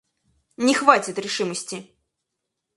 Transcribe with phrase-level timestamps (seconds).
[0.57, 1.93] Не хватит решимости.